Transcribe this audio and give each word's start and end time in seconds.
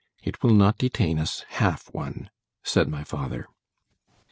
——It 0.23 0.41
will 0.41 0.55
not 0.55 0.79
detain 0.79 1.19
us 1.19 1.45
half 1.47 1.93
one; 1.93 2.31
said 2.63 2.89
my 2.89 3.03
father. 3.03 3.47